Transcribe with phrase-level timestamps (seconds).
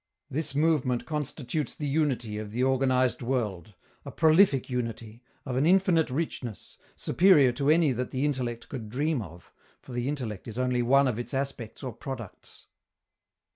[0.31, 6.09] This movement constitutes the unity of the organized world a prolific unity, of an infinite
[6.09, 10.81] richness, superior to any that the intellect could dream of, for the intellect is only
[10.81, 12.65] one of its aspects or products.